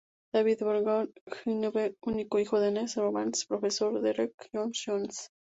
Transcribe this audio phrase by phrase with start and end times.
[0.35, 5.29] David en Bangor, Gwynedd, hijo único de Nest Rowlands, profesor, y Derek John Jones.